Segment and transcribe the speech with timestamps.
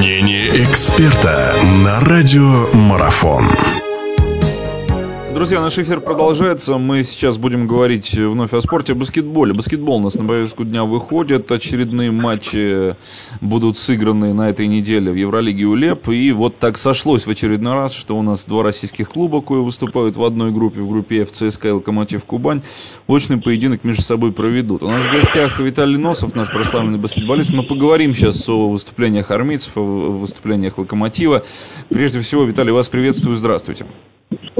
[0.00, 1.54] Мнение эксперта
[1.84, 3.44] на радио Марафон.
[5.32, 6.76] Друзья, наш эфир продолжается.
[6.76, 9.54] Мы сейчас будем говорить вновь о спорте, о баскетболе.
[9.54, 11.50] Баскетбол у нас на повестку дня выходит.
[11.52, 12.96] Очередные матчи
[13.40, 16.08] будут сыграны на этой неделе в Евролиге УЛЕП.
[16.08, 20.16] И вот так сошлось в очередной раз, что у нас два российских клуба, кое выступают
[20.16, 22.62] в одной группе, в группе F, ЦСКА и Локомотив Кубань,
[23.06, 24.82] очный поединок между собой проведут.
[24.82, 27.50] У нас в гостях Виталий Носов, наш прославленный баскетболист.
[27.50, 31.44] Мы поговорим сейчас о выступлениях армейцев, о выступлениях Локомотива.
[31.88, 33.36] Прежде всего, Виталий, вас приветствую.
[33.36, 33.86] Здравствуйте.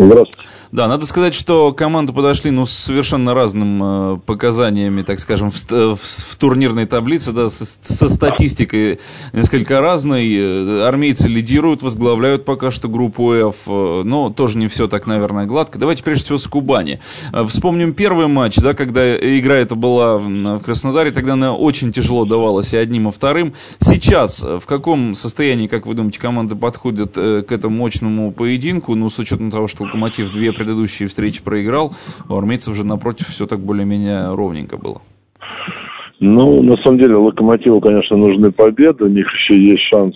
[0.00, 0.48] Здравствуйте.
[0.72, 5.56] Да, надо сказать, что команды подошли ну, с совершенно разным э, показаниями, так скажем, в,
[5.68, 9.00] в, в турнирной таблице, да, со, со статистикой
[9.32, 10.32] несколько разной.
[10.32, 15.44] Э, армейцы лидируют, возглавляют пока что группу F, э, но тоже не все так, наверное,
[15.46, 15.77] гладко.
[15.77, 17.00] Давайте прежде всего с Кубани.
[17.32, 22.24] Э, вспомним первый матч, да, когда игра эта была в Краснодаре, тогда она очень тяжело
[22.24, 23.55] давалась и одним, и вторым.
[23.80, 29.19] Сейчас в каком состоянии, как вы думаете, команды подходят к этому мощному поединку, ну, с
[29.19, 31.91] учетом того, что Локомотив две предыдущие встречи проиграл,
[32.28, 35.02] у армейцев же напротив все так более-менее ровненько было.
[36.20, 39.05] Ну, на самом деле, Локомотиву, конечно, нужны победы.
[39.05, 40.14] У них еще есть шанс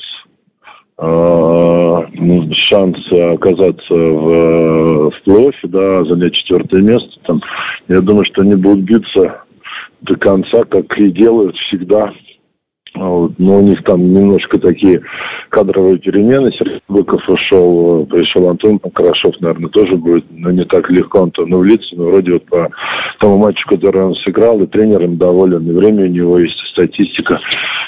[0.99, 7.11] э, ну, шанс оказаться в, в плей да, занять четвертое место.
[7.25, 7.41] Там,
[7.89, 9.43] я думаю, что они будут биться
[10.03, 12.13] до конца, как и делают всегда.
[12.95, 13.33] А вот.
[13.39, 15.01] Но у них там немножко такие
[15.49, 16.53] кадровые перемены.
[16.53, 21.95] Сергей Быков ушел, пришел Антон Покрашев, наверное, тоже будет, но не так легко Антону влиться.
[21.97, 22.71] Но вроде вот по
[23.19, 27.41] тому матчу, который он сыграл, и тренером доволен, и время у него есть, и статистика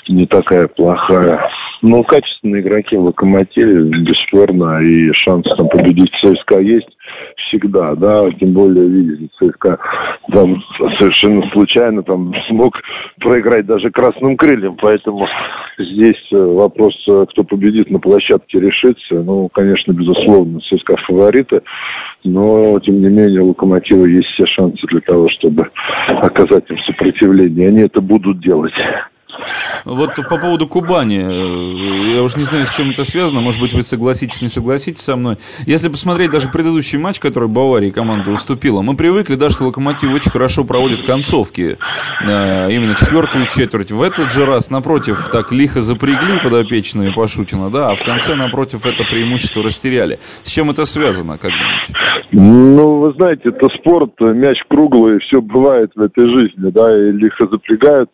[0.09, 1.41] не такая плохая.
[1.83, 6.89] Ну, качественные игроки в «Локомотиве», бесспорно, и шанс там победить ЦСКА есть
[7.37, 9.79] всегда, да, тем более, видите, ЦСКА
[10.33, 10.63] там
[10.99, 12.75] совершенно случайно там смог
[13.21, 15.27] проиграть даже красным крыльям, поэтому
[15.79, 19.15] здесь э, вопрос, э, кто победит на площадке, решится.
[19.15, 21.63] Ну, конечно, безусловно, ЦСКА фавориты,
[22.25, 25.71] но, тем не менее, у Локомотива есть все шансы для того, чтобы
[26.09, 27.69] оказать им сопротивление.
[27.69, 28.75] Они это будут делать.
[29.85, 33.73] Вот по поводу Кубани, э, я уж не знаю, с чем это связано, может быть,
[33.73, 35.37] вы согласитесь, не согласитесь со мной.
[35.67, 40.31] Если посмотреть даже предыдущий матч, который Баварии команда уступила, мы привыкли, да, что Локомотив очень
[40.31, 41.79] хорошо проводит концовки,
[42.25, 43.93] э, именно четвертую четверть.
[43.93, 48.87] В этот же раз, напротив, так лихо запрягли подопечные Пашутина, да, а в конце, напротив,
[48.87, 50.19] это преимущество растеряли.
[50.43, 51.93] С чем это связано, как думаете?
[52.33, 57.47] Ну, вы знаете, это спорт, мяч круглый, все бывает в этой жизни, да, и лихо
[57.47, 58.11] запрягают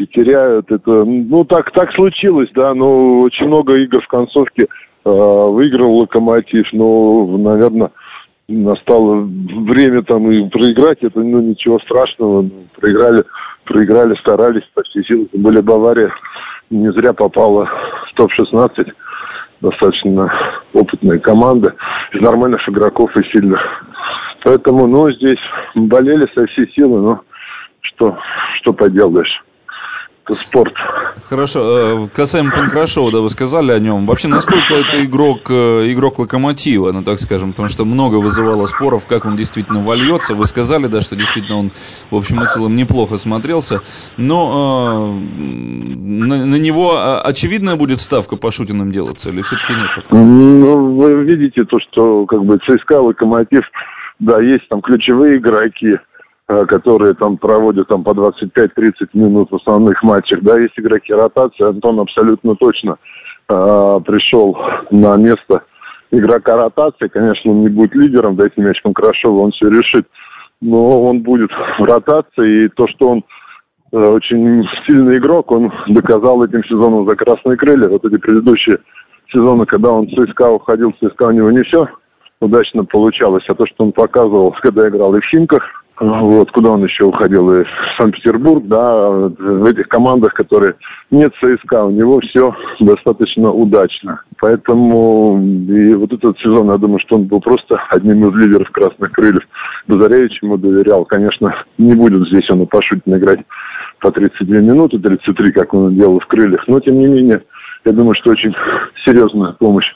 [0.00, 0.70] и теряют.
[0.72, 4.66] Это, ну, так, так случилось, да, но очень много игр в концовке э,
[5.04, 7.90] выиграл Локомотив, но, наверное,
[8.48, 13.24] настало время там и проиграть, это, ну, ничего страшного, ну, проиграли,
[13.64, 16.10] проиграли, старались почти силы, тем более Бавария
[16.70, 17.68] не зря попала
[18.10, 18.90] в топ-16,
[19.60, 20.32] достаточно
[20.72, 21.74] опытная команда,
[22.14, 23.60] из нормальных игроков и сильных.
[24.44, 25.38] Поэтому, ну, здесь
[25.74, 27.20] болели со всей силы, но
[27.82, 28.16] что,
[28.62, 29.42] что поделаешь
[30.34, 30.74] спорт.
[31.28, 32.04] Хорошо.
[32.04, 34.06] Э, касаемо Панкрашова, да, вы сказали о нем.
[34.06, 39.06] Вообще, насколько это игрок, э, игрок локомотива, ну, так скажем, потому что много вызывало споров,
[39.06, 40.34] как он действительно вольется.
[40.34, 41.70] Вы сказали, да, что действительно он,
[42.10, 43.80] в общем и целом, неплохо смотрелся.
[44.16, 49.88] Но э, на, на него очевидная будет ставка по Шутиным делаться, или все-таки нет?
[49.94, 50.20] Такого?
[50.20, 53.64] Ну, вы видите то, что как бы ЦСКА, Локомотив,
[54.18, 55.96] да, есть там ключевые игроки,
[56.68, 60.40] которые там проводят там по 25-30 минут в основных матчах.
[60.42, 61.68] Да, есть игроки ротации.
[61.68, 62.96] Антон абсолютно точно
[63.48, 64.58] э, пришел
[64.90, 65.62] на место
[66.10, 67.06] игрока ротации.
[67.06, 70.06] Конечно, он не будет лидером, дайте мяч Конкрашову, он все решит.
[70.60, 73.24] Но он будет в ротации, и то, что он
[73.92, 77.88] э, очень сильный игрок, он доказал этим сезоном за красные крылья.
[77.88, 78.78] Вот эти предыдущие
[79.32, 81.86] сезоны, когда он в ЦСКА уходил, в ЦСКА у него не все
[82.40, 83.44] удачно получалось.
[83.48, 85.62] А то, что он показывал, когда играл и в Химках,
[86.00, 87.68] вот, куда он еще уходил, и в
[87.98, 90.76] Санкт-Петербург, да, в этих командах, которые
[91.10, 94.22] нет ЦСКА, у него все достаточно удачно.
[94.40, 99.12] Поэтому и вот этот сезон, я думаю, что он был просто одним из лидеров красных
[99.12, 99.42] крыльев.
[99.88, 101.04] Базаревич ему доверял.
[101.04, 103.40] Конечно, не будет здесь он и Пашутин играть
[104.00, 106.66] по 32 минуты, 33, как он делал в крыльях.
[106.66, 107.42] Но, тем не менее,
[107.84, 108.54] я думаю, что очень
[109.04, 109.86] серьезную помощь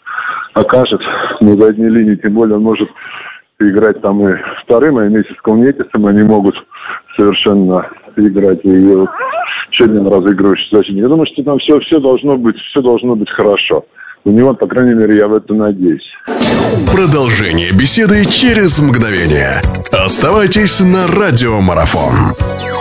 [0.53, 1.01] окажет
[1.41, 2.17] на задней линии.
[2.17, 2.89] Тем более он может
[3.61, 4.35] играть там и
[4.65, 6.55] вторым, и вместе с Калнетисом они могут
[7.17, 8.95] совершенно играть и
[9.81, 11.03] один разыгрывающий защитник.
[11.03, 13.85] Я думаю, что там все, все должно быть, все должно быть хорошо.
[14.25, 16.11] У него, по крайней мере, я в это надеюсь.
[16.91, 19.61] Продолжение беседы через мгновение.
[19.93, 22.74] Оставайтесь на радиомарафон.